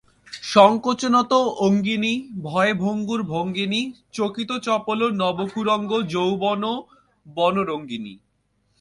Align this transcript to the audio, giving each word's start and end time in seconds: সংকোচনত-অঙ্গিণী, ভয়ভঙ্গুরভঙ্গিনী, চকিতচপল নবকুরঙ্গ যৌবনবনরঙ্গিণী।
সংকোচনত-অঙ্গিণী, 0.43 2.29
ভয়ভঙ্গুরভঙ্গিনী, 2.43 3.93
চকিতচপল 4.13 5.11
নবকুরঙ্গ 5.11 6.09
যৌবনবনরঙ্গিণী। 6.09 8.19